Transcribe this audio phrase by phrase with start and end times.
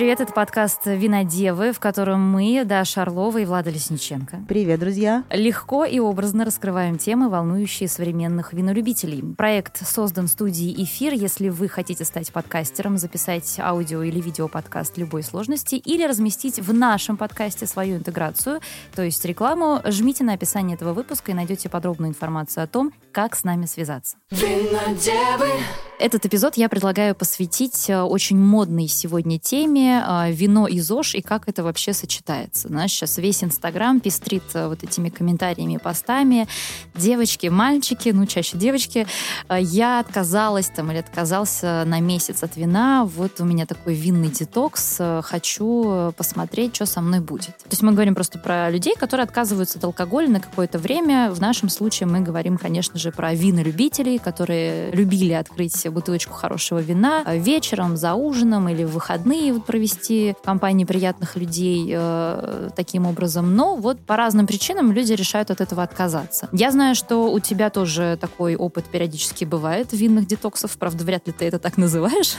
[0.00, 4.44] Привет, это подкаст «Винодевы», в котором мы, Даша Орлова и Влада Лесниченко.
[4.48, 5.24] Привет, друзья.
[5.28, 9.22] Легко и образно раскрываем темы, волнующие современных винолюбителей.
[9.34, 11.12] Проект создан студией «Эфир».
[11.12, 17.18] Если вы хотите стать подкастером, записать аудио или видеоподкаст любой сложности или разместить в нашем
[17.18, 18.60] подкасте свою интеграцию,
[18.94, 23.36] то есть рекламу, жмите на описание этого выпуска и найдете подробную информацию о том, как
[23.36, 24.16] с нами связаться.
[24.30, 25.50] Винодевы.
[25.98, 31.22] Этот эпизод я предлагаю посвятить э, очень модной сегодня теме э, вино и ЗОЖ и
[31.22, 32.68] как это вообще сочетается.
[32.68, 36.46] Знаешь, сейчас весь Инстаграм пестрит э, вот этими комментариями, постами.
[36.94, 39.06] Девочки, мальчики, ну, чаще девочки.
[39.48, 43.04] Я отказалась там или отказался на месяц от вина.
[43.04, 45.00] Вот у меня такой винный детокс.
[45.22, 47.56] Хочу посмотреть, что со мной будет.
[47.58, 51.30] То есть мы говорим просто про людей, которые отказываются от алкоголя на какое-то время.
[51.30, 57.22] В нашем случае мы говорим, конечно же, про винолюбителей, которые любили открыть бутылочку хорошего вина
[57.26, 63.06] э, вечером, за ужином или в выходные вот провести в компании приятных людей э, таким
[63.06, 63.56] образом.
[63.56, 66.50] Но вот по разным причинам люди решают от этого отказаться.
[66.52, 70.76] Я знаю, что у тебя тоже такой опыт периодически бывает винных детоксов.
[70.76, 72.34] Правда, вряд ли ты это так называешь.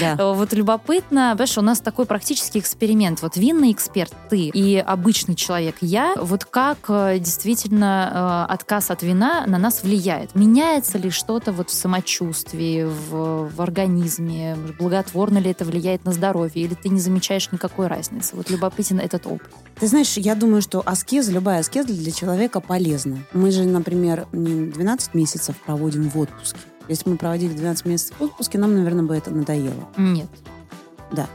[0.00, 0.14] Да.
[0.34, 3.22] вот любопытно, знаешь, у нас такой практический эксперимент.
[3.22, 6.14] Вот винный эксперт ты и обычный человек я.
[6.16, 10.36] Вот как э, действительно э, отказ от вина на нас влияет?
[10.36, 14.56] Меняется ли что-то вот в самочувствии, в, в организме?
[14.78, 16.57] Благотворно ли это влияет на здоровье?
[16.60, 18.36] Или ты не замечаешь никакой разницы?
[18.36, 19.50] Вот любопытен этот опыт.
[19.78, 23.18] Ты знаешь, я думаю, что аскеза, любая аскеза для человека полезна.
[23.32, 26.60] Мы же, например, не 12 месяцев проводим в отпуске.
[26.88, 29.88] Если мы проводили 12 месяцев в отпуске, нам, наверное, бы это надоело.
[29.96, 30.28] Нет.
[31.12, 31.28] Да.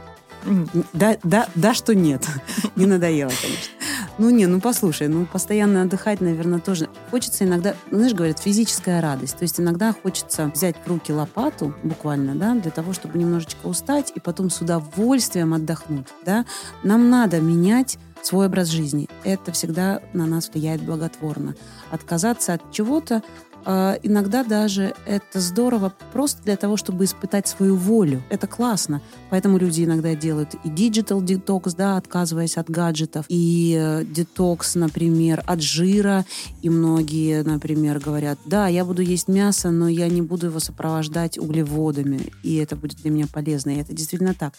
[0.92, 2.26] Да, да, да, что нет.
[2.76, 3.72] Не надоело, конечно.
[4.16, 6.88] Ну не, ну послушай, ну постоянно отдыхать, наверное, тоже.
[7.10, 9.36] Хочется иногда, ну, знаешь, говорят, физическая радость.
[9.36, 14.12] То есть иногда хочется взять в руки лопату, буквально, да, для того, чтобы немножечко устать
[14.14, 16.46] и потом с удовольствием отдохнуть, да.
[16.84, 19.08] Нам надо менять свой образ жизни.
[19.24, 21.56] Это всегда на нас влияет благотворно.
[21.90, 23.22] Отказаться от чего-то
[23.66, 28.22] иногда даже это здорово просто для того, чтобы испытать свою волю.
[28.30, 29.00] Это классно.
[29.30, 35.42] Поэтому люди иногда делают и digital detox, да, отказываясь от гаджетов, и э, детокс, например,
[35.46, 36.24] от жира.
[36.62, 41.38] И многие, например, говорят, да, я буду есть мясо, но я не буду его сопровождать
[41.38, 43.70] углеводами, и это будет для меня полезно.
[43.70, 44.54] И это действительно так.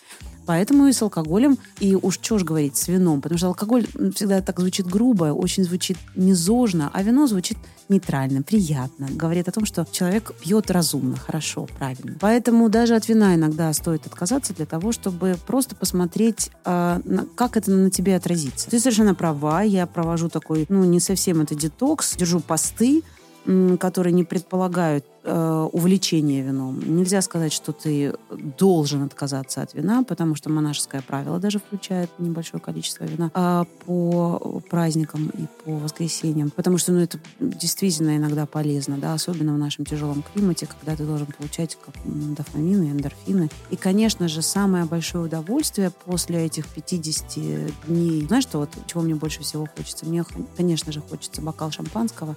[0.45, 4.41] Поэтому и с алкоголем, и уж что ж говорить, с вином, потому что алкоголь всегда
[4.41, 7.57] так звучит грубо, очень звучит незожно, а вино звучит
[7.87, 12.17] нейтрально, приятно, говорит о том, что человек пьет разумно, хорошо, правильно.
[12.19, 17.71] Поэтому даже от вина иногда стоит отказаться для того, чтобы просто посмотреть, на, как это
[17.71, 18.69] на тебе отразится.
[18.69, 23.03] Ты совершенно права, я провожу такой, ну, не совсем это детокс, держу посты,
[23.79, 26.81] которые не предполагают э, увлечение вином.
[26.83, 28.15] Нельзя сказать, что ты
[28.57, 34.61] должен отказаться от вина, потому что монашеское правило даже включает небольшое количество вина а по
[34.69, 36.49] праздникам и по воскресеньям.
[36.49, 41.05] Потому что ну, это действительно иногда полезно, да, особенно в нашем тяжелом климате, когда ты
[41.05, 43.49] должен получать как дофамины, эндорфины.
[43.69, 48.25] И, конечно же, самое большое удовольствие после этих 50 дней.
[48.25, 50.07] Знаешь, что вот чего мне больше всего хочется?
[50.07, 50.25] Мне,
[50.57, 52.35] конечно же, хочется бокал шампанского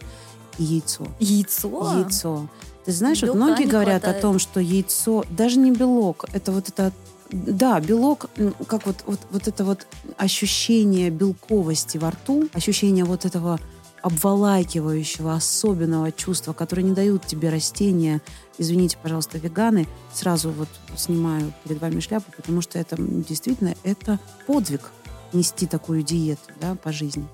[0.58, 1.06] яйцо.
[1.18, 1.98] Яйцо?
[1.98, 2.48] Яйцо.
[2.84, 4.18] Ты знаешь, вот многие говорят хватает.
[4.18, 6.92] о том, что яйцо, даже не белок, это вот это
[7.30, 8.30] да, белок,
[8.66, 9.86] как вот, вот, вот это вот
[10.16, 13.60] ощущение белковости во рту, ощущение вот этого
[14.00, 18.22] обволакивающего, особенного чувства, которое не дают тебе растения.
[18.56, 24.90] Извините, пожалуйста, веганы, сразу вот снимаю перед вами шляпу, потому что это действительно это подвиг
[25.32, 27.26] нести такую диету да, по жизни.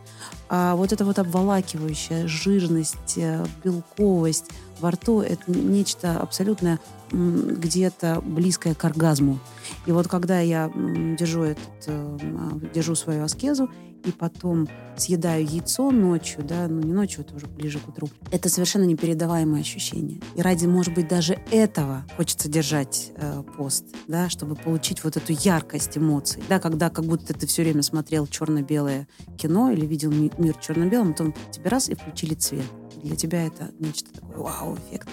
[0.49, 4.47] А вот эта вот обволакивающая жирность, э, белковость
[4.81, 6.79] во рту– это нечто абсолютно
[7.11, 9.39] где-то близкое к оргазму.
[9.87, 10.71] И вот когда я
[11.19, 13.71] держу, этот, э, а, держу свою аскезу
[14.05, 18.49] и потом съедаю яйцо ночью, да, ну не ночью, это уже ближе к утру, это
[18.49, 20.21] совершенно непередаваемое ощущение.
[20.35, 25.33] И ради, может быть, даже этого хочется держать э, пост, да, чтобы получить вот эту
[25.33, 30.55] яркость эмоций, да, когда как будто ты все время смотрел черно-белое кино или видел мир
[30.61, 32.65] черно-белым, потом тебе раз и включили цвет.
[33.05, 35.09] Для тебя это нечто такое вау-эффект.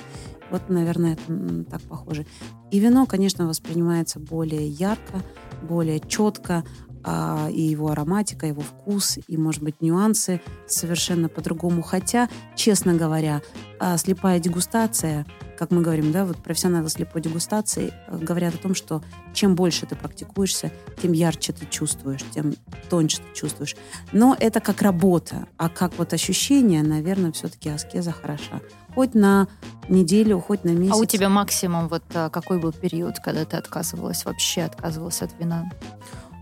[0.49, 2.25] Вот, наверное, это так похоже.
[2.71, 5.21] И вино, конечно, воспринимается более ярко,
[5.61, 6.63] более четко,
[7.03, 11.81] а, и его ароматика, его вкус, и, может быть, нюансы совершенно по-другому.
[11.81, 13.41] Хотя, честно говоря,
[13.79, 15.25] а, слепая дегустация,
[15.61, 19.85] как мы говорим, да, вот профессионалы слепой дегустации э, говорят о том, что чем больше
[19.85, 22.55] ты практикуешься, тем ярче ты чувствуешь, тем
[22.89, 23.75] тоньше ты чувствуешь.
[24.11, 28.59] Но это как работа, а как вот ощущение, наверное, все-таки аскеза хороша.
[28.95, 29.47] Хоть на
[29.87, 30.95] неделю, хоть на месяц.
[30.95, 35.29] А у тебя максимум вот а, какой был период, когда ты отказывалась, вообще отказывалась от
[35.39, 35.69] вина?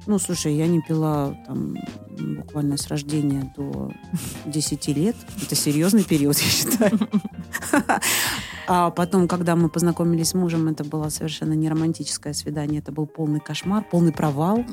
[0.10, 1.78] Ну, слушай, я не пила там
[2.38, 3.92] буквально с рождения до
[4.48, 5.16] 10 лет.
[5.40, 7.00] Это серьезный период, я считаю.
[8.68, 12.80] А потом, когда мы познакомились с мужем, это было совершенно не романтическое свидание.
[12.80, 14.66] Это был полный кошмар, полный провал.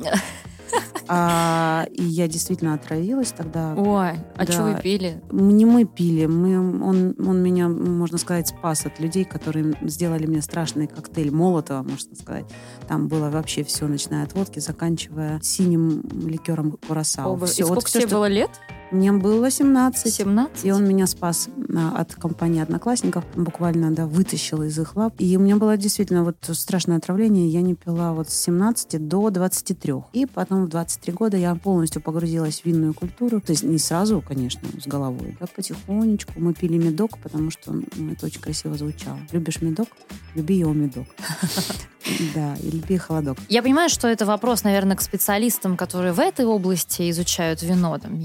[1.08, 3.74] А, и я действительно отравилась тогда.
[3.74, 4.52] Ой, а да.
[4.52, 5.22] что вы пили?
[5.30, 6.26] Не мы пили.
[6.26, 11.82] Мы, он, он меня, можно сказать, спас от людей, которые сделали мне страшный коктейль Молотова,
[11.82, 12.46] можно сказать.
[12.88, 17.36] Там было вообще все, начиная от водки, заканчивая синим ликером курасао.
[17.46, 18.16] Все, и сколько вот тебе что...
[18.16, 18.50] было лет?
[18.90, 20.14] Мне было 17.
[20.14, 20.64] 17?
[20.64, 23.24] И он меня спас а, от компании одноклассников.
[23.34, 25.14] Буквально, да, вытащил из их лап.
[25.18, 27.48] И у меня было действительно вот страшное отравление.
[27.48, 29.94] Я не пила вот с 17 до 23.
[30.12, 33.40] И потом в 23 года я полностью погрузилась в винную культуру.
[33.40, 35.36] То есть не сразу, конечно, с головой.
[35.40, 36.32] Да, потихонечку.
[36.36, 39.18] Мы пили медок, потому что ну, это очень красиво звучало.
[39.32, 39.88] Любишь медок?
[40.34, 41.06] Люби его медок.
[42.34, 43.36] Да, и люби холодок.
[43.48, 48.18] Я понимаю, что это вопрос, наверное, к специалистам, которые в этой области изучают вино, там,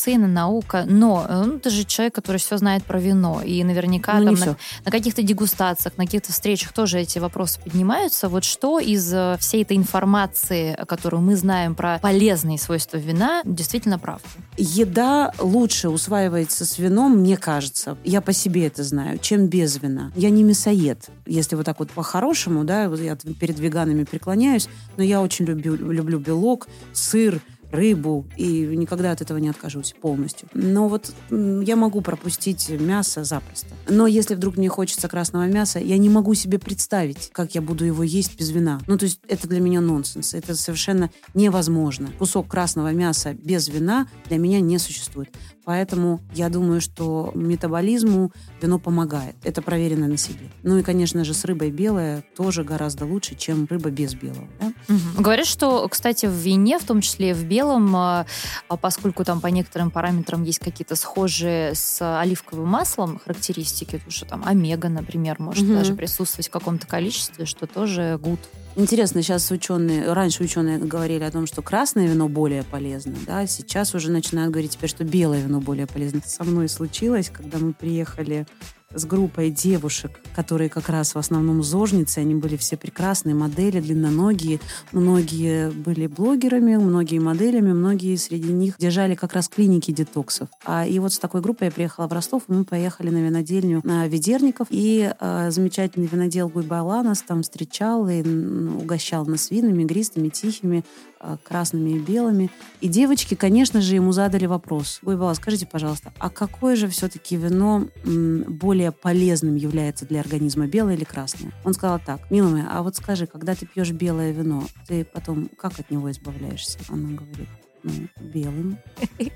[0.00, 4.18] медицина, наука, но э, ну, ты же человек, который все знает про вино, и наверняка
[4.18, 8.28] ну, там, на, на каких-то дегустациях, на каких-то встречах тоже эти вопросы поднимаются.
[8.28, 13.98] Вот что из э, всей этой информации, которую мы знаем про полезные свойства вина, действительно
[13.98, 14.24] правда?
[14.56, 20.12] Еда лучше усваивается с вином, мне кажется, я по себе это знаю, чем без вина.
[20.16, 25.20] Я не мясоед, если вот так вот по-хорошему, да, я перед веганами преклоняюсь, но я
[25.20, 27.40] очень люблю, люблю белок, сыр,
[27.72, 30.48] рыбу, и никогда от этого не откажусь полностью.
[30.54, 33.68] Но вот я могу пропустить мясо запросто.
[33.88, 37.84] Но если вдруг мне хочется красного мяса, я не могу себе представить, как я буду
[37.84, 38.80] его есть без вина.
[38.86, 40.34] Ну, то есть это для меня нонсенс.
[40.34, 42.08] Это совершенно невозможно.
[42.18, 45.30] Кусок красного мяса без вина для меня не существует.
[45.64, 49.36] Поэтому я думаю, что метаболизму вино помогает.
[49.44, 50.50] Это проверено на себе.
[50.62, 54.48] Ну и, конечно же, с рыбой белая тоже гораздо лучше, чем рыба без белого.
[54.58, 54.72] Да?
[54.88, 55.22] Угу.
[55.22, 57.59] Говорят, что, кстати, в вине, в том числе в белом,
[57.96, 58.26] а,
[58.68, 64.26] а поскольку там по некоторым параметрам есть какие-то схожие с оливковым маслом характеристики, потому что
[64.26, 65.74] там омега, например, может угу.
[65.74, 68.40] даже присутствовать в каком-то количестве, что тоже гуд.
[68.76, 73.94] Интересно, сейчас ученые, раньше ученые говорили о том, что красное вино более полезно, да, сейчас
[73.94, 76.20] уже начинают говорить теперь, что белое вино более полезно.
[76.24, 78.46] Со мной случилось, когда мы приехали
[78.92, 84.60] с группой девушек, которые как раз в основном зожницы, они были все прекрасные модели, длинноногие.
[84.92, 90.48] Многие были блогерами, многие моделями, многие среди них держали как раз клиники детоксов.
[90.64, 93.80] А, и вот с такой группой я приехала в Ростов, и мы поехали на винодельню
[93.84, 100.28] на Ведерников, и а, замечательный винодел Гуйбала нас там встречал и угощал нас винами, игристыми,
[100.28, 100.84] тихими,
[101.22, 102.50] а, красными и белыми.
[102.80, 105.00] И девочки, конечно же, ему задали вопрос.
[105.02, 111.04] Гуйбала, скажите, пожалуйста, а какое же все-таки вино более полезным является для организма, белое или
[111.04, 111.52] красное?
[111.64, 115.50] Он сказал так, милая моя, а вот скажи, когда ты пьешь белое вино, ты потом
[115.58, 116.78] как от него избавляешься?
[116.88, 117.48] Она говорит,
[117.82, 118.78] ну, белым.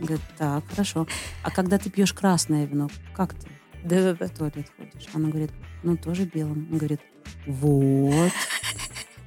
[0.00, 1.06] Говорит, так, хорошо.
[1.42, 3.48] А когда ты пьешь красное вино, как ты?
[3.84, 4.26] Да-да-да.
[4.26, 5.08] В туалет ходишь.
[5.12, 5.50] Она говорит,
[5.82, 6.68] ну, тоже белым.
[6.70, 7.00] Он говорит,
[7.46, 8.32] вот.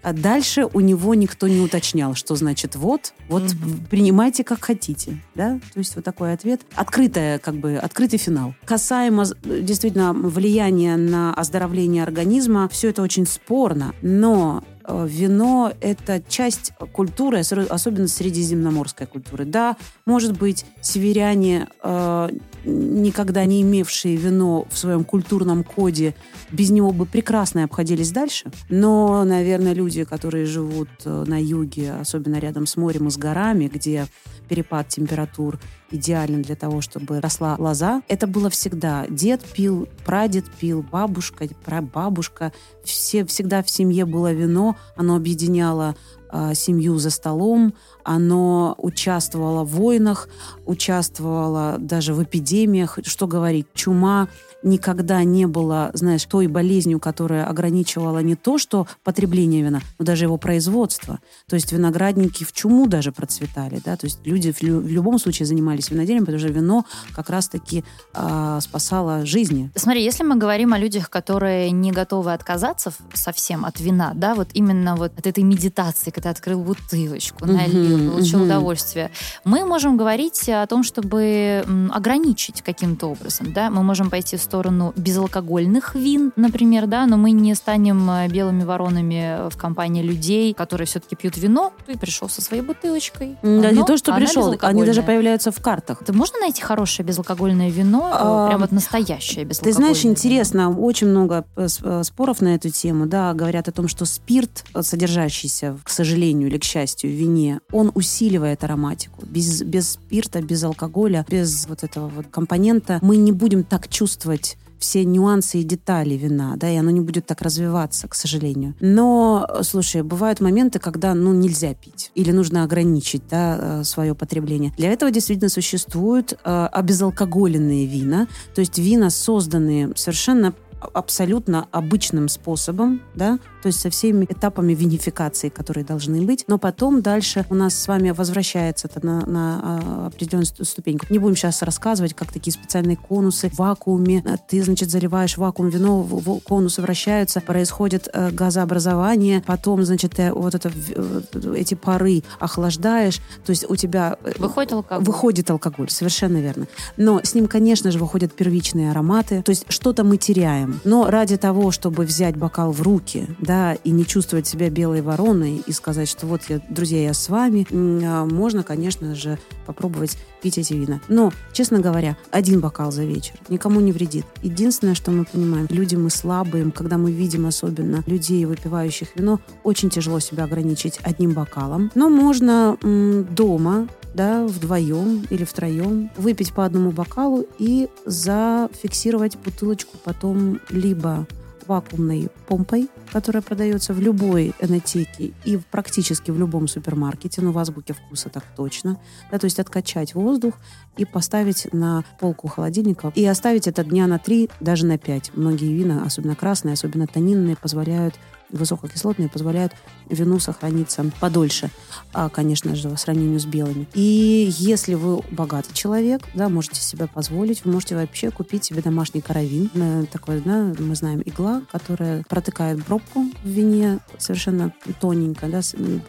[0.03, 3.87] А дальше у него никто не уточнял, что значит вот, вот mm-hmm.
[3.89, 8.53] принимайте как хотите, да, то есть вот такой ответ, открытая как бы открытый финал.
[8.65, 16.71] Касаемо действительно влияния на оздоровление организма, все это очень спорно, но э, вино– это часть
[16.93, 19.45] культуры, особенно средиземноморской культуры.
[19.45, 22.29] Да, может быть, северяне, э,
[22.65, 26.15] никогда не имевшие вино в своем культурном коде,
[26.51, 28.51] без него бы прекрасно обходились дальше.
[28.69, 33.67] Но, наверное, люди, которые живут э, на юге, особенно рядом с морем и с горами,
[33.67, 34.07] где
[34.47, 35.59] перепад температур
[35.91, 38.01] идеален для того, чтобы росла лоза.
[38.07, 39.05] Это было всегда.
[39.09, 42.53] Дед пил, прадед пил, бабушка, прабабушка.
[42.83, 44.75] Все, всегда в семье было вино.
[44.95, 45.95] Оно объединяло
[46.31, 50.29] э, семью за столом, оно участвовало в войнах,
[50.65, 52.99] участвовало даже в эпидемиях.
[53.03, 54.27] Что говорить, чума
[54.63, 60.25] никогда не было, знаешь, той болезнью, которая ограничивала не то, что потребление вина, но даже
[60.25, 61.19] его производство.
[61.47, 65.45] То есть виноградники в чуму даже процветали, да, то есть люди в, в любом случае
[65.45, 66.85] занимались виноделием, потому что вино
[67.15, 67.83] как раз-таки
[68.13, 69.71] э, спасало жизни.
[69.75, 74.49] Смотри, если мы говорим о людях, которые не готовы отказаться совсем от вина, да, вот
[74.53, 79.11] именно вот от этой медитации, это открыл бутылочку, налил, получил удовольствие.
[79.43, 84.93] Мы можем говорить о том, чтобы ограничить каким-то образом, да, мы можем пойти в сторону
[84.95, 90.85] безалкогольных вин, например, да, но мы не станем э, белыми воронами в компании людей, которые
[90.87, 93.37] все-таки пьют вино, ты пришел со своей бутылочкой.
[93.43, 96.03] Да, не то, что пришел, они даже появляются в картах.
[96.05, 99.73] Ты можно найти хорошее безалкогольное вино, а, прям вот настоящее безалкогольное?
[99.73, 103.87] Ты знаешь, интересно, очень много э, э, споров на эту тему, да, говорят о том,
[103.87, 109.25] что спирт, содержащийся, к сожалению или к счастью, в вине, он усиливает ароматику.
[109.25, 114.36] Без, без спирта, без алкоголя, без вот этого вот компонента мы не будем так чувствовать
[114.79, 118.75] все нюансы и детали вина, да, и оно не будет так развиваться, к сожалению.
[118.79, 124.73] Но, слушай, бывают моменты, когда, ну, нельзя пить или нужно ограничить, да, э, свое потребление.
[124.77, 130.53] Для этого действительно существуют э, обезалкоголенные вина, то есть вина, созданные совершенно
[130.93, 136.45] абсолютно обычным способом, да, то есть со всеми этапами винификации, которые должны быть.
[136.47, 141.05] Но потом дальше у нас с вами возвращается это на, на а, определенную ступеньку.
[141.09, 144.23] Не будем сейчас рассказывать, как такие специальные конусы в вакууме.
[144.47, 146.03] Ты, значит, заливаешь вакуум вино,
[146.43, 151.21] конусы вращаются, происходит э, газообразование, потом, значит, ты вот это, э,
[151.55, 154.17] эти пары охлаждаешь, то есть у тебя...
[154.23, 155.05] Э, выходит алкоголь.
[155.05, 156.67] Выходит алкоголь, совершенно верно.
[156.97, 160.79] Но с ним, конечно же, выходят первичные ароматы, то есть что-то мы теряем.
[160.83, 165.61] Но ради того, чтобы взять бокал в руки, да, и не чувствовать себя белой вороной
[165.65, 167.65] и сказать, что вот, я, друзья, я с вами,
[168.05, 171.01] а, можно, конечно же, попробовать пить эти вина.
[171.07, 174.25] Но, честно говоря, один бокал за вечер никому не вредит.
[174.41, 179.89] Единственное, что мы понимаем, люди мы слабые, когда мы видим особенно людей, выпивающих вино, очень
[179.89, 181.91] тяжело себя ограничить одним бокалом.
[181.95, 190.59] Но можно дома да, вдвоем или втроем, выпить по одному бокалу и зафиксировать бутылочку потом
[190.69, 191.27] либо
[191.67, 197.93] вакуумной помпой, которая продается в любой энотеке и практически в любом супермаркете, ну, в азбуке
[197.93, 198.99] вкуса так точно.
[199.31, 200.55] Да, то есть откачать воздух
[200.97, 205.31] и поставить на полку холодильника и оставить это дня на три, даже на пять.
[205.35, 208.15] Многие вина, особенно красные, особенно тонинные, позволяют
[208.49, 209.73] высококислотные позволяют
[210.09, 211.69] вину сохраниться подольше,
[212.13, 213.87] а, конечно же, в сравнении с белыми.
[213.93, 219.21] И если вы богатый человек, да, можете себе позволить, вы можете вообще купить себе домашний
[219.21, 219.69] каравин.
[219.75, 225.61] Э, такой, да, мы знаем, игла, которая протыкает пробку в вине совершенно тоненько, да,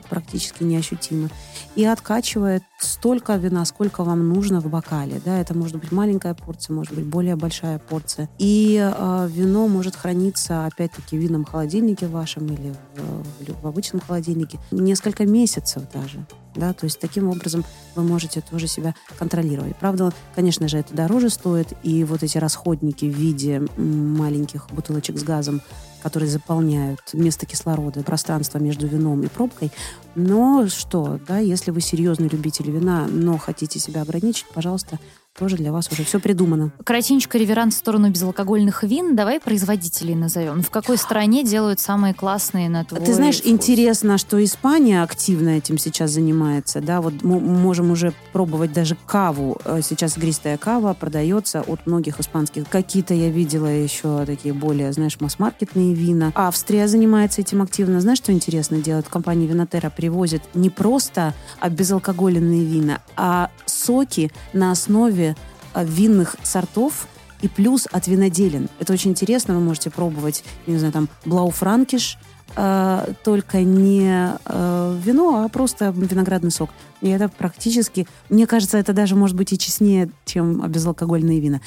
[0.09, 1.29] практически неощутимо,
[1.75, 5.21] и откачивает столько вина, сколько вам нужно в бокале.
[5.25, 8.29] Да, это может быть маленькая порция, может быть более большая порция.
[8.39, 14.59] И э, вино может храниться, опять-таки, в винном холодильнике вашем или в, в обычном холодильнике
[14.71, 16.25] несколько месяцев даже.
[16.55, 19.77] Да, то есть таким образом вы можете тоже себя контролировать.
[19.77, 25.23] Правда, конечно же, это дороже стоит, и вот эти расходники в виде маленьких бутылочек с
[25.23, 25.63] газом
[26.03, 29.73] которые заполняют вместо кислорода пространство между вином и пробкой.
[30.15, 34.99] Но что, да, если вы серьезный любитель вина, но хотите себя ограничить, пожалуйста,
[35.39, 36.73] тоже для вас уже все придумано.
[36.85, 39.15] Коротенько реверанс в сторону безалкогольных вин.
[39.17, 40.63] Давай производителей назовем.
[40.63, 43.51] В какой стране делают самые классные на твой Ты знаешь, вкус?
[43.51, 46.81] интересно, что Испания активно этим сейчас занимается.
[46.81, 49.59] Да, вот мы можем уже пробовать даже каву.
[49.65, 52.69] Э, сейчас игристая кава продается от многих испанских.
[52.69, 56.33] Какие-то я видела еще такие более, знаешь, масс-маркетные вина.
[56.35, 58.01] Австрия занимается этим активно.
[58.01, 59.09] Знаешь, что интересно делает?
[59.09, 61.35] Компания Винотера привозит не просто
[61.69, 65.28] безалкогольные вина, а соки на основе
[65.75, 67.07] Э, винных сортов
[67.41, 68.69] и плюс от виноделин.
[68.81, 72.19] Это очень интересно, вы можете пробовать, не знаю, там, Блауфранкиш,
[72.57, 76.71] э, только не э, вино, а просто виноградный сок.
[77.01, 81.61] И это практически, мне кажется, это даже может быть и честнее, чем безалкогольные вина.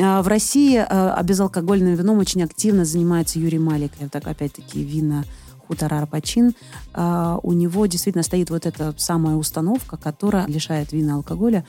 [0.00, 3.92] А в России э, безалкогольным вином очень активно занимается Юрий Малик.
[4.00, 5.24] Это опять-таки вина
[5.68, 6.54] хутор Арпачин,
[6.94, 11.64] э, у него действительно стоит вот эта самая установка, которая лишает вина алкоголя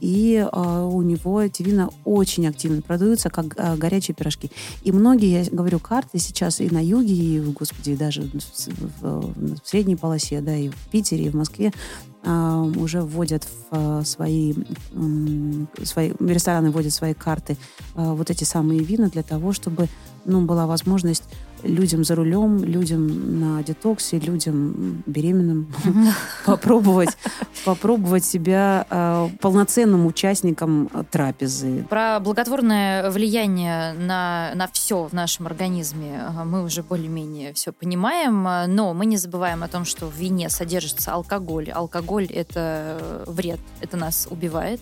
[0.00, 4.50] и э, у него эти вина очень активно продаются, как э, горячие пирожки.
[4.82, 9.60] И многие, я говорю, карты сейчас и на юге, и, господи, и даже в, в,
[9.62, 11.72] в средней полосе, да, и в Питере, и в Москве
[12.22, 14.54] э, уже вводят в свои,
[15.82, 17.56] свои рестораны вводят свои карты
[17.94, 19.88] вот эти самые вина для того, чтобы
[20.24, 21.24] ну, была возможность
[21.64, 25.72] людям за рулем, людям на детоксе, людям беременным
[26.46, 27.16] попробовать
[27.64, 31.84] попробовать себя э, полноценным участником трапезы.
[31.88, 38.46] Про благотворное влияние на, на все в нашем организме э, мы уже более-менее все понимаем,
[38.46, 41.70] э, но мы не забываем о том, что в вине содержится алкоголь.
[41.70, 44.80] Алкоголь— это вред, это нас убивает.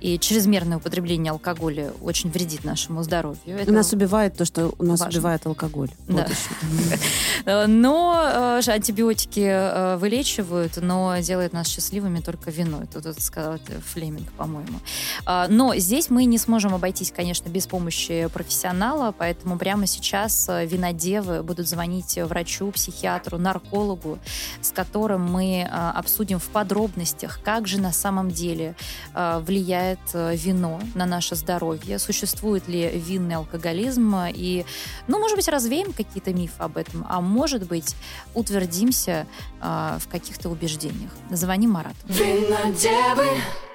[0.00, 3.58] И чрезмерное употребление алкоголя очень вредит нашему здоровью.
[3.58, 5.18] Это нас убивает то, что у нас важно.
[5.18, 5.90] убивает алкоголь.
[6.08, 6.26] Да.
[6.26, 12.82] Вот но антибиотики вылечивают, но делает нас счастливыми только вино.
[12.82, 13.58] Это тут сказал
[13.92, 14.80] Флеминг, по-моему.
[15.24, 20.66] А, но здесь мы не сможем обойтись, конечно, без помощи профессионала, поэтому прямо сейчас э,
[20.66, 24.18] винодевы будут звонить врачу, психиатру, наркологу,
[24.60, 28.74] с которым мы э, обсудим в подробностях, как же на самом деле
[29.14, 34.64] э, влияет вино на наше здоровье, существует ли винный алкоголизм, и,
[35.06, 37.94] ну, может быть, развеем какие-то мифы об этом, а может быть,
[38.34, 39.26] утвердимся
[39.60, 41.10] в каких-то убеждениях.
[41.30, 41.96] Звони Марату.
[42.06, 43.28] Винодевы.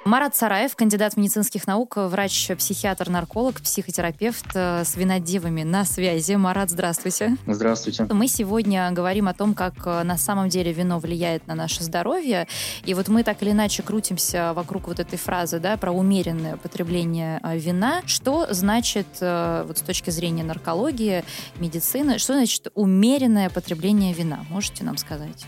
[0.04, 6.34] Марат Сараев, кандидат медицинских наук, врач-психиатр, нарколог, психотерапевт э, с винодевами на связи.
[6.34, 7.38] Марат, здравствуйте.
[7.46, 8.06] Здравствуйте.
[8.10, 12.46] Мы сегодня говорим о том, как э, на самом деле вино влияет на наше здоровье.
[12.84, 17.40] И вот мы так или иначе крутимся вокруг вот этой фразы, да, про умеренное потребление
[17.42, 18.02] э, вина.
[18.04, 21.24] Что значит, вот с точки зрения наркологии,
[21.56, 24.44] медицины, что значит умеренное потребление вина?
[24.50, 25.46] Можете нам сказать?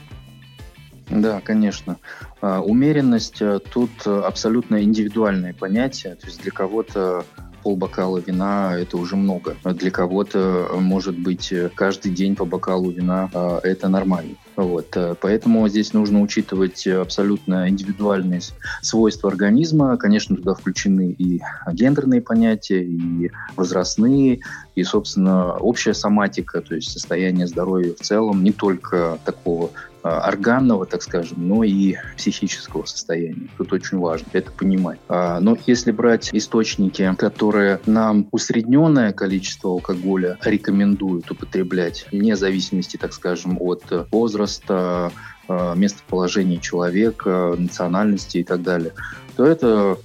[1.08, 1.98] Да, конечно.
[2.40, 6.16] А, умеренность э, тут абсолютно индивидуальное понятие.
[6.16, 7.24] То есть для кого-то
[7.66, 9.56] полбокала вина– это уже много.
[9.64, 14.36] Для кого-то, может быть, каждый день по бокалу вина а,– это нормально.
[14.54, 14.96] Вот.
[14.96, 18.40] Э, поэтому здесь нужно учитывать абсолютно индивидуальные
[18.82, 19.96] свойства организма.
[19.96, 21.40] Конечно, туда включены и
[21.72, 24.42] гендерные понятия, и возрастные,
[24.76, 29.70] и, собственно, общая соматика, то есть состояние здоровья в целом, не только такого
[30.08, 33.48] органного, так скажем, но и психического состояния.
[33.56, 34.98] Тут очень важно это понимать.
[35.08, 43.12] А, но если брать источники, которые нам усредненное количество алкоголя рекомендуют употреблять, вне зависимости, так
[43.12, 45.12] скажем, от возраста,
[45.48, 48.92] а, местоположения человека, национальности и так далее,
[49.36, 49.98] то это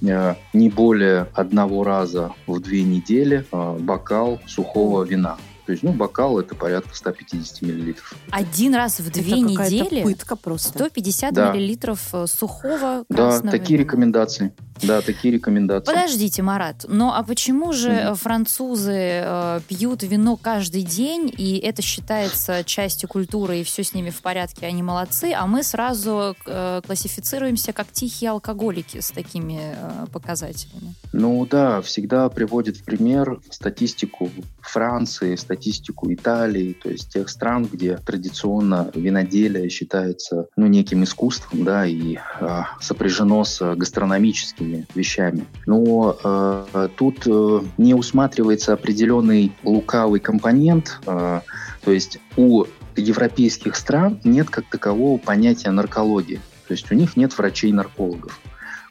[0.52, 5.38] не более одного раза в две недели бокал сухого вина.
[5.66, 8.14] То есть, ну, бокал это порядка 150 миллилитров.
[8.30, 10.02] Один раз в две это недели?
[10.02, 10.70] пытка просто.
[10.70, 11.52] 150 да.
[11.52, 14.52] миллилитров э, сухого Да, такие рекомендации.
[14.82, 15.92] Да, такие рекомендации.
[15.92, 18.14] Подождите, Марат, ну а почему же mm-hmm.
[18.16, 24.10] французы э, пьют вино каждый день, и это считается частью культуры, и все с ними
[24.10, 30.06] в порядке, они молодцы, а мы сразу э, классифицируемся как тихие алкоголики с такими э,
[30.12, 30.94] показателями?
[31.12, 37.96] Ну да, всегда приводит в пример статистику Франции, статистику Италии, то есть тех стран, где
[37.98, 45.46] традиционно виноделие считается ну, неким искусством, да, и э, сопряжено с гастрономическими этими вещами.
[45.66, 51.40] Но э, тут э, не усматривается определенный лукавый компонент, э,
[51.84, 52.64] то есть у
[52.96, 56.40] европейских стран нет как такового понятия наркологии.
[56.68, 58.38] То есть у них нет врачей-наркологов.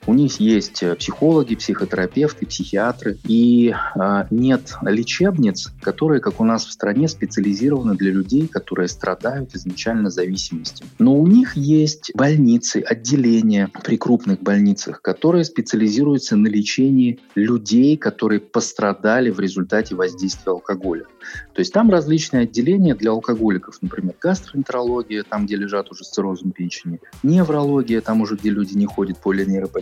[0.08, 3.18] У них есть э, психологи, психотерапевты, психиатры.
[3.26, 9.54] И э, нет лечебниц, которые, как у нас в стране, специализированы для людей, которые страдают
[9.56, 10.88] изначально зависимостью.
[10.98, 18.40] Но у них есть больницы, отделения при крупных больницах, которые специализируются на лечении людей, которые
[18.40, 21.06] пострадали в результате воздействия алкоголя.
[21.54, 26.52] То есть там различные отделения для алкоголиков, например, гастроэнтерология, там, где лежат уже с циррозом
[26.52, 29.20] печени, неврология, там уже, где люди не ходят,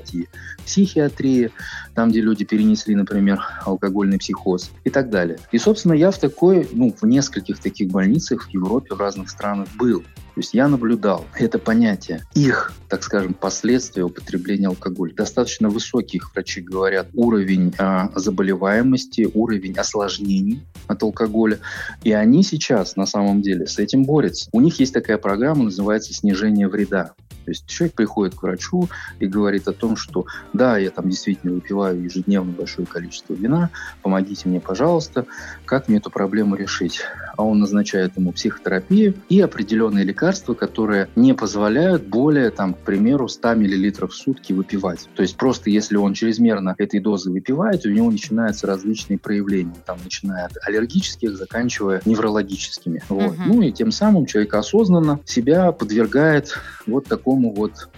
[0.09, 0.27] полинейропатия,
[0.65, 1.51] психиатрия,
[1.95, 5.39] там, где люди перенесли, например, алкогольный психоз и так далее.
[5.51, 9.67] И, собственно, я в такой, ну, в нескольких таких больницах в Европе, в разных странах
[9.77, 10.03] был.
[10.35, 15.13] То есть я наблюдал это понятие, их, так скажем, последствия употребления алкоголя.
[15.13, 21.59] Достаточно высокий, их врачи говорят, уровень э, заболеваемости, уровень осложнений от алкоголя.
[22.03, 24.49] И они сейчас на самом деле с этим борются.
[24.51, 27.13] У них есть такая программа, называется «Снижение вреда».
[27.49, 28.89] То есть человек приходит к врачу
[29.19, 33.71] и говорит о том, что да, я там действительно выпиваю ежедневно большое количество вина,
[34.03, 35.25] помогите мне, пожалуйста,
[35.65, 37.01] как мне эту проблему решить.
[37.37, 40.18] А он назначает ему психотерапию и определенные лекарства,
[40.55, 45.07] которые не позволяют более, там, к примеру, 100 мл в сутки выпивать.
[45.15, 49.97] То есть просто если он чрезмерно этой дозы выпивает, у него начинаются различные проявления, там,
[50.03, 53.01] начиная от аллергических, заканчивая неврологическими.
[53.09, 53.33] Вот.
[53.33, 53.43] Uh-huh.
[53.47, 56.57] Ну и тем самым человек осознанно себя подвергает
[56.91, 57.89] вот такому вот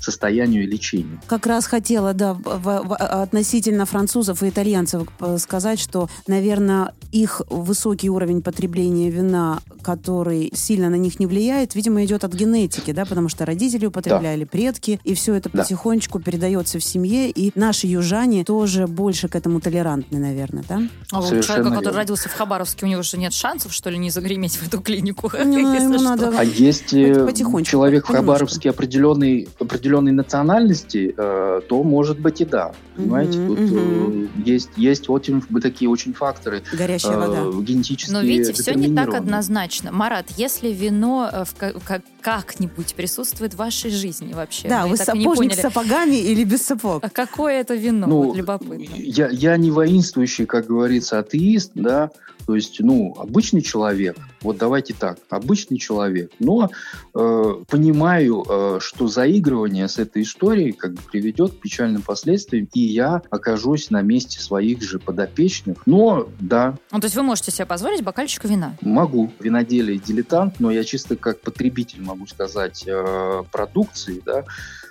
[0.00, 1.20] состоянию лечения.
[1.26, 8.10] Как раз хотела, да, в, в, относительно французов и итальянцев сказать, что, наверное, их высокий
[8.10, 13.28] уровень потребления вина, который сильно на них не влияет, видимо, идет от генетики, да, потому
[13.28, 14.50] что родители употребляли, да.
[14.50, 15.62] предки, и все это да.
[15.62, 20.82] потихонечку передается в семье, и наши южане тоже больше к этому толерантны, наверное, да?
[21.10, 24.10] А у человека, который родился в Хабаровске, у него же нет шансов, что ли, не
[24.10, 25.30] загреметь в эту клинику?
[25.32, 26.32] Ну, ему надо...
[26.36, 27.32] А есть э,
[27.64, 32.72] человек в Хабаровске определенной, определенной национальности, э, то, может быть, и да.
[32.96, 36.62] Понимаете, тут э, есть, есть очень, такие очень факторы.
[36.72, 37.44] Горячая вода.
[37.60, 39.92] Генетические Но видите, все не так однозначно.
[39.92, 44.68] Марат, если вино в, как, как-нибудь присутствует в вашей жизни вообще?
[44.68, 47.02] Да, вы, вы сапожник с сапогами или без сапог?
[47.04, 48.06] А какое это вино?
[48.06, 48.94] Ну, вот любопытно.
[48.94, 52.10] Я, я не воинствующий, как говорится, атеист, да,
[52.48, 56.70] то есть, ну, обычный человек, вот давайте так, обычный человек, но
[57.14, 62.80] э, понимаю, э, что заигрывание с этой историей как бы приведет к печальным последствиям, и
[62.80, 65.82] я окажусь на месте своих же подопечных.
[65.84, 66.78] Но да.
[66.90, 68.74] Ну, то есть вы можете себе позволить бокальчик вина?
[68.80, 69.30] Могу.
[69.40, 74.46] Виноделие дилетант, но я чисто как потребитель могу сказать э, продукции, да,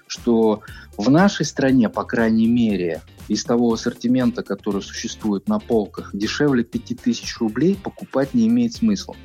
[0.08, 0.62] что
[0.98, 7.38] в нашей стране, по крайней мере, из того ассортимента, который существует на полках, дешевле 5000
[7.39, 9.15] рублей покупать не имеет смысла.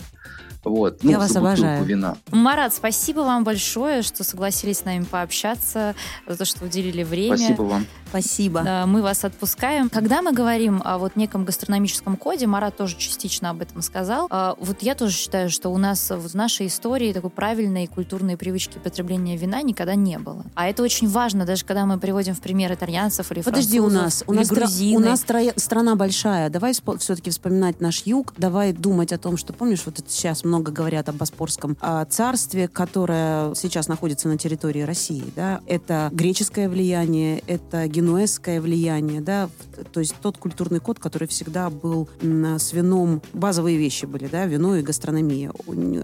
[0.64, 1.03] Вот.
[1.03, 1.85] Ну, Я вас обожаю.
[1.85, 2.16] Вина.
[2.31, 5.95] Марат, спасибо вам большое, что согласились с нами пообщаться,
[6.27, 7.37] за то, что уделили время.
[7.37, 7.87] Спасибо вам.
[8.12, 8.85] Спасибо.
[8.87, 9.88] Мы вас отпускаем.
[9.88, 14.55] Когда мы говорим о вот неком гастрономическом коде, Марат тоже частично об этом сказал, а,
[14.61, 19.38] вот я тоже считаю, что у нас в нашей истории такой правильной культурной привычки потребления
[19.38, 20.44] вина никогда не было.
[20.55, 24.25] А это очень важно, даже когда мы приводим в пример итальянцев или Подожди, у нас,
[24.27, 24.96] у нас, грузины.
[24.96, 25.25] у нас
[25.57, 26.51] страна большая.
[26.51, 31.09] Давай все-таки вспоминать наш юг, давай думать о том, что, помнишь, вот сейчас много говорят
[31.09, 31.79] о Боспорском
[32.11, 39.49] царстве, которое сейчас находится на территории России, да, это греческое влияние, это генуэзское влияние, да,
[39.93, 44.77] то есть тот культурный код, который всегда был с вином, базовые вещи были, да, вино
[44.77, 45.53] и гастрономия,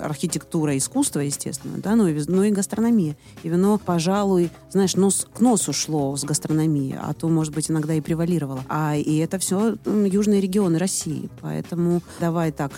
[0.00, 3.16] архитектура, искусство, естественно, да, но и, но и гастрономия.
[3.42, 7.94] И вино, пожалуй, знаешь, нос к носу шло с гастрономией, а то, может быть, иногда
[7.94, 8.62] и превалировало.
[8.68, 12.72] А и это все южные регионы России, поэтому давай так,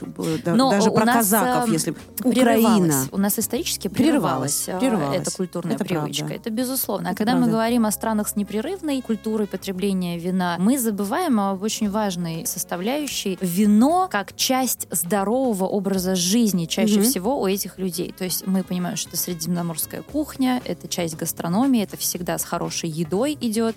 [0.46, 3.04] но даже про нас, казаков, эм, если Украина.
[3.12, 5.20] У нас исторически прерывалась, прерывалась, прерывалась.
[5.20, 6.26] эта культурная это привычка.
[6.26, 6.40] Правда.
[6.40, 7.08] Это безусловно.
[7.08, 7.46] А это когда правда.
[7.46, 13.36] мы говорим о странах с непрерывной культурой потребления вина, мы забываем об очень важной составляющей.
[13.40, 17.02] Вино как часть здорового образа жизни чаще угу.
[17.02, 18.14] всего у этих людей.
[18.16, 22.88] То есть мы понимаем, что это средиземноморская кухня, это часть гастрономии, это всегда с хорошей
[22.88, 23.74] едой идет,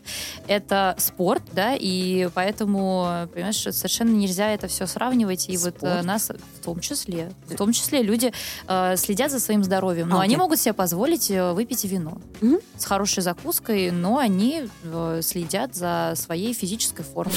[0.48, 5.50] это спорт, да, и поэтому, понимаешь, совершенно нельзя это все сравнивать.
[5.50, 5.78] И спорт.
[5.82, 8.32] вот э, нас в том числе, в том числе люди
[8.68, 10.26] э, следят за своим здоровьем, но okay.
[10.26, 12.62] они могут себе позволить э, выпить вино mm-hmm.
[12.78, 17.34] с хорошей закуской, но они э, следят за своей физической формой.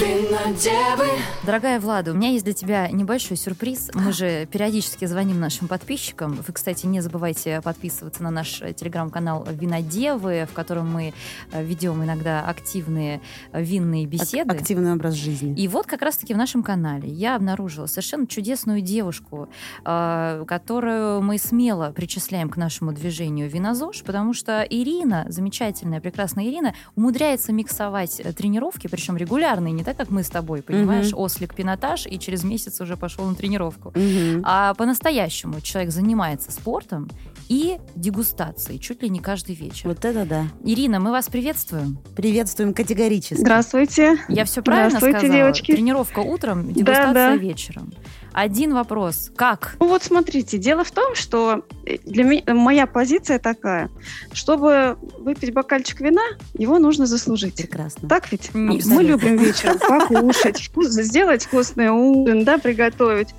[1.44, 3.90] Дорогая Влада, у меня есть для тебя небольшой сюрприз.
[3.94, 6.35] Мы же периодически звоним нашим подписчикам.
[6.46, 11.14] Вы, кстати, не забывайте подписываться на наш телеграм-канал Винодевы, в котором мы
[11.53, 13.20] э, ведем иногда активные
[13.53, 14.55] э, винные беседы.
[14.55, 15.55] Активный образ жизни.
[15.57, 19.49] И вот как раз-таки в нашем канале я обнаружила совершенно чудесную девушку,
[19.85, 27.53] которую мы смело причисляем к нашему движению Винозож, потому что Ирина, замечательная, прекрасная Ирина, умудряется
[27.53, 31.23] миксовать э, тренировки, причем регулярные, не так, как мы с тобой, понимаешь, угу.
[31.23, 33.89] ослик пинотаж, и через месяц уже пошел на тренировку.
[33.91, 34.43] Угу.
[34.45, 37.09] А по-настоящему человек занимается спортом
[37.49, 39.89] и дегустацией чуть ли не каждый вечер.
[39.89, 40.45] Вот это да.
[40.65, 41.99] Ирина, мы вас приветствуем.
[42.17, 43.41] Приветствуем категорически.
[43.41, 44.19] Здравствуйте.
[44.29, 45.39] Я все правильно Здравствуйте, сказала?
[45.39, 45.73] девочки.
[45.73, 47.37] Тренировка утром, дегустация да, да.
[47.37, 47.93] вечером.
[48.37, 49.31] Один вопрос.
[49.35, 49.77] Как?
[49.81, 51.64] Ну вот смотрите, дело в том, что
[52.05, 53.88] для меня моя позиция такая,
[54.35, 56.20] чтобы выпить бокальчик вина,
[56.53, 57.57] его нужно заслужить.
[57.57, 58.07] Прекрасно.
[58.07, 58.49] Так ведь?
[58.49, 58.94] Абсолютно.
[58.94, 63.35] Мы любим вечером покушать, вкус, сделать вкусный ужин, да, приготовить,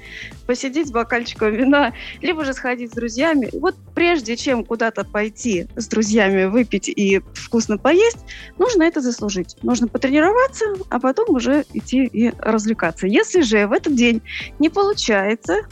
[0.47, 3.49] посидеть с бокальчиком вина, либо же сходить с друзьями.
[3.53, 8.19] Вот прежде чем куда-то пойти с друзьями выпить и вкусно поесть,
[8.57, 9.57] нужно это заслужить.
[9.61, 13.05] Нужно потренироваться, а потом уже идти и развлекаться.
[13.05, 14.21] Если же в этот день
[14.57, 15.67] не получается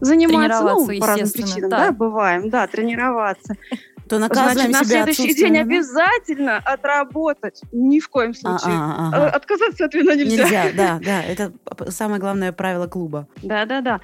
[0.00, 1.86] заниматься, ну, по разным причинам, да.
[1.86, 3.56] да, бываем, да, тренироваться,
[4.10, 7.62] то наказываем Значит, на следующий день обязательно отработать.
[7.70, 8.72] Ни в коем случае.
[8.72, 9.30] А, а, ага.
[9.30, 10.42] Отказаться от вина нельзя.
[10.42, 11.22] Нельзя, да, да.
[11.22, 11.52] Это
[11.92, 13.28] самое главное правило клуба.
[13.40, 14.00] Да, да, да.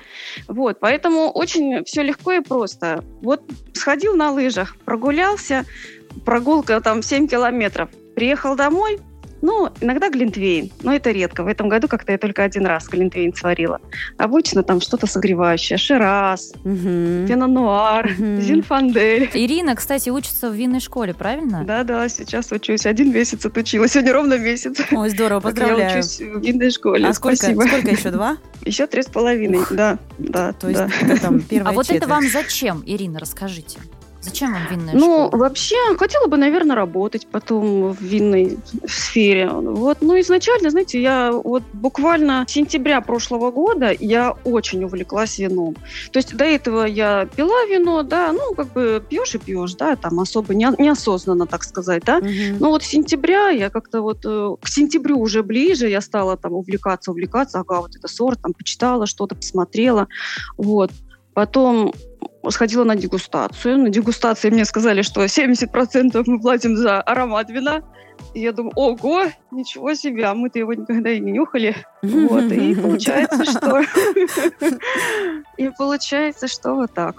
[0.46, 3.02] Вот, поэтому очень все легко и просто.
[3.20, 3.42] Вот
[3.72, 5.64] сходил на лыжах, прогулялся,
[6.24, 9.00] прогулка там 7 километров, приехал домой,
[9.42, 11.42] Ну, иногда глинтвейн, но это редко.
[11.42, 13.81] В этом году как-то я только один раз глинтвейн сварила.
[14.16, 15.77] Обычно там что-то согревающее.
[15.77, 17.27] Шираз, угу.
[17.29, 18.40] пино-нуар, угу.
[18.40, 19.31] зинфандель.
[19.35, 21.64] Ирина, кстати, учится в винной школе, правильно?
[21.64, 22.87] Да-да, сейчас учусь.
[22.87, 23.92] Один месяц отучилась.
[23.92, 24.79] Сегодня ровно месяц.
[24.90, 25.90] Ой, здорово, поздравляю.
[25.90, 27.07] Я учусь в винной школе.
[27.07, 27.62] А сколько, Спасибо.
[27.62, 28.11] сколько еще?
[28.11, 28.38] Два?
[28.64, 29.99] Еще три с половиной, да.
[30.18, 30.90] да То есть да.
[31.03, 33.79] это там первая А вот это вам зачем, Ирина, расскажите?
[34.26, 35.28] Зачем вам винная ну, школа?
[35.32, 39.48] Ну, вообще, хотела бы, наверное, работать потом в винной сфере.
[39.48, 45.76] Вот, ну, изначально, знаете, я вот буквально с сентября прошлого года я очень увлеклась вином.
[46.10, 49.94] То есть до этого я пила вино, да, ну, как бы пьешь и пьешь, да,
[49.94, 52.18] там особо не, неосознанно, так сказать, да.
[52.18, 52.58] Угу.
[52.58, 56.54] Но вот с сентября я как-то вот э, к сентябрю уже ближе я стала там
[56.54, 60.08] увлекаться, увлекаться, ага, вот это сорт, там почитала что-то, посмотрела,
[60.56, 60.90] вот.
[61.32, 61.92] Потом
[62.50, 63.78] сходила на дегустацию.
[63.78, 67.82] На дегустации мне сказали, что 70% мы платим за аромат вина.
[68.34, 71.76] И я думаю, ого, ничего себе, а мы-то его никогда и не нюхали.
[72.02, 73.82] Вот, и получается, что...
[75.56, 77.16] И получается, что вот так.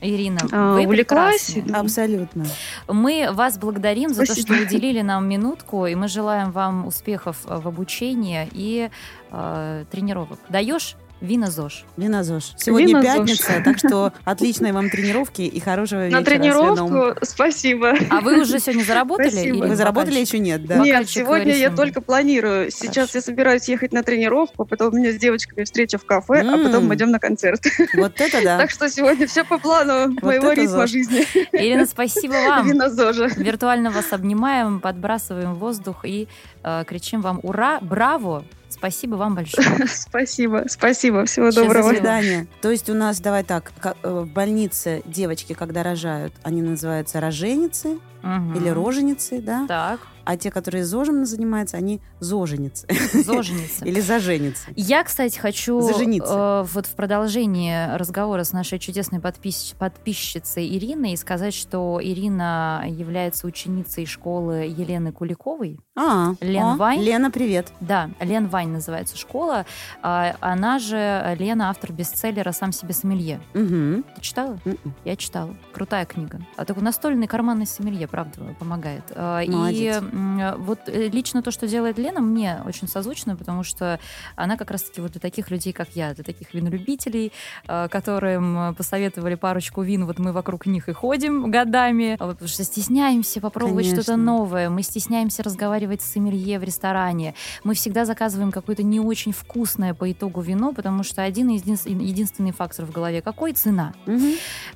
[0.00, 1.56] Ирина, а, вы увлеклась?
[1.72, 2.46] Абсолютно.
[2.88, 4.34] Мы вас благодарим Спасибо.
[4.34, 8.90] за то, что уделили нам минутку, и мы желаем вам успехов в обучении и
[9.30, 10.38] э, тренировок.
[10.48, 11.84] Даешь Вина ЗОЖ.
[11.96, 12.54] Вина ЗОЖ.
[12.56, 13.64] Сегодня Вина пятница, ЗОЖ.
[13.64, 16.18] так что отличной вам тренировки и хорошего вечера.
[16.18, 17.94] На тренировку спасибо.
[18.08, 19.28] А вы уже сегодня заработали?
[19.28, 19.66] Спасибо.
[19.66, 20.78] Вы заработали еще нет, да?
[20.78, 22.70] Нет, сегодня я только планирую.
[22.70, 26.56] Сейчас я собираюсь ехать на тренировку, потом у меня с девочками встреча в кафе, а
[26.56, 27.60] потом мы идем на концерт.
[27.94, 28.58] Вот это да.
[28.58, 31.26] Так что сегодня все по плану моего ритма жизни.
[31.52, 32.66] Ирина, спасибо вам.
[32.66, 33.26] Вина ЗОЖа.
[33.26, 36.28] Виртуально вас обнимаем, подбрасываем воздух и
[36.62, 37.78] э, кричим вам «Ура!
[37.80, 38.44] Браво!»
[38.80, 39.66] Спасибо вам большое.
[39.86, 41.26] Спасибо, спасибо.
[41.26, 41.90] Всего доброго.
[41.90, 42.46] До свидания.
[42.62, 47.98] То есть у нас, давай так, э, в больнице девочки, когда рожают, они называются роженицы
[48.22, 49.66] или роженицы, да?
[49.66, 52.86] Так а те, которые зожем занимаются, они зоженицы.
[53.12, 53.84] Зоженицы.
[53.84, 54.72] Или заженицы.
[54.76, 61.54] Я, кстати, хочу э, вот в продолжении разговора с нашей чудесной подпис подписчицей Ириной сказать,
[61.54, 65.80] что Ирина является ученицей школы Елены Куликовой.
[65.96, 67.02] А, Лен о, Вайн.
[67.02, 67.72] Лена, привет.
[67.80, 69.66] Да, Лен Вайн называется школа.
[70.02, 73.40] А, она же Лена, автор бестселлера «Сам себе сомелье».
[73.54, 74.04] Угу.
[74.14, 74.58] Ты читала?
[74.64, 74.90] Mm-mm.
[75.04, 75.54] Я читала.
[75.72, 76.40] Крутая книга.
[76.56, 79.04] А такой настольный карманный сомелье, правда, помогает.
[79.14, 80.02] А, Молодец.
[80.02, 83.98] И вот э, лично то, что делает Лена, мне очень созвучно, потому что
[84.36, 87.32] она как раз-таки вот для таких людей, как я, для таких винолюбителей,
[87.66, 92.64] э, которым посоветовали парочку вин, вот мы вокруг них и ходим годами, а потому что
[92.64, 98.82] стесняемся попробовать что-то новое, мы стесняемся разговаривать с сомелье в ресторане, мы всегда заказываем какое-то
[98.82, 103.52] не очень вкусное по итогу вино, потому что один единственный, единственный фактор в голове какой?
[103.52, 103.94] Цена.
[104.06, 104.26] Угу.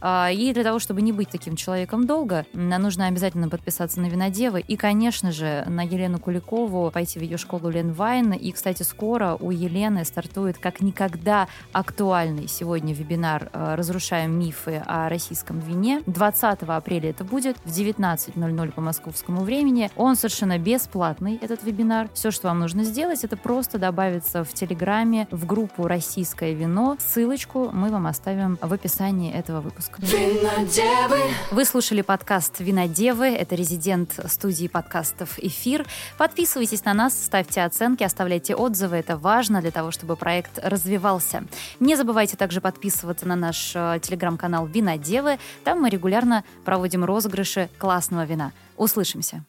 [0.05, 4.77] И для того, чтобы не быть таким человеком долго, нужно обязательно подписаться на винодевы и,
[4.77, 8.33] конечно же, на Елену Куликову, пойти в ее школу Лен Вайн.
[8.33, 15.09] И, кстати, скоро у Елены стартует как никогда актуальный сегодня вебинар э, «Разрушаем мифы о
[15.09, 16.03] российском вине».
[16.07, 19.91] 20 апреля это будет в 19.00 по московскому времени.
[19.97, 22.09] Он совершенно бесплатный, этот вебинар.
[22.15, 26.97] Все, что вам нужно сделать, это просто добавиться в Телеграме в группу «Российское вино».
[26.99, 29.94] Ссылочку мы вам оставим в описании этого выпуска.
[29.99, 31.23] Винодевы.
[31.51, 33.27] Вы слушали подкаст «Винодевы».
[33.27, 35.87] Это резидент студии подкастов «Эфир».
[36.19, 38.97] Подписывайтесь на нас, ставьте оценки, оставляйте отзывы.
[38.97, 41.45] Это важно для того, чтобы проект развивался.
[41.81, 45.39] Не забывайте также подписываться на наш э, телеграм-канал «Винодевы».
[45.63, 48.53] Там мы регулярно проводим розыгрыши классного вина.
[48.77, 49.45] Услышимся!